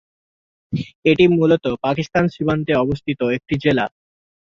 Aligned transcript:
এটি 1.05 1.25
মুলত 1.35 1.65
পাকিস্তান 1.83 2.25
সীমান্তে 2.33 2.73
অবস্থিত 2.75 3.19
একটি 3.37 3.55
জেলা। 3.63 3.85